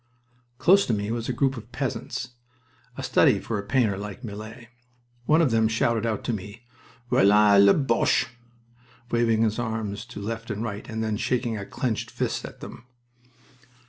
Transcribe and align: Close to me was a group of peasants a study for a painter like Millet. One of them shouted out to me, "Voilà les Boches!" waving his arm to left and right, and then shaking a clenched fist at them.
Close 0.57 0.87
to 0.87 0.95
me 0.95 1.11
was 1.11 1.29
a 1.29 1.31
group 1.31 1.55
of 1.55 1.71
peasants 1.71 2.29
a 2.97 3.03
study 3.03 3.39
for 3.39 3.59
a 3.59 3.63
painter 3.63 3.99
like 3.99 4.23
Millet. 4.23 4.69
One 5.27 5.43
of 5.43 5.51
them 5.51 5.67
shouted 5.67 6.07
out 6.07 6.23
to 6.23 6.33
me, 6.33 6.65
"Voilà 7.11 7.63
les 7.63 7.73
Boches!" 7.73 8.25
waving 9.11 9.43
his 9.43 9.59
arm 9.59 9.95
to 9.95 10.19
left 10.19 10.49
and 10.49 10.63
right, 10.63 10.89
and 10.89 11.03
then 11.03 11.17
shaking 11.17 11.55
a 11.55 11.67
clenched 11.67 12.09
fist 12.09 12.43
at 12.45 12.61
them. 12.61 12.85